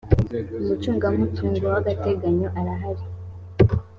[0.61, 3.03] umucungamutungo wagateganyo arahari.